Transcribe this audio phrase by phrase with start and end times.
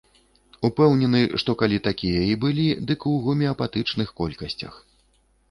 [0.69, 4.73] Упэўнены, што калі такія і былі, дык у гомеапатычных колькасцях.